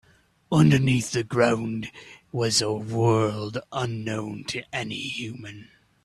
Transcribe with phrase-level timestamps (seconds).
[0.51, 1.91] Underneath the ground
[2.31, 5.69] was a world unknown to any human.